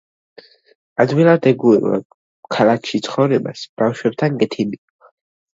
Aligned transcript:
ადვილად 1.03 1.45
ეგუება 1.51 1.99
ქალაქში 2.57 3.03
ცხოვრებას, 3.09 3.67
ბავშვებთან 3.83 4.41
კეთილია. 4.43 5.13